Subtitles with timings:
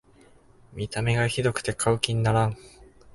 [0.73, 2.57] 見た目がひどくて買う気にならん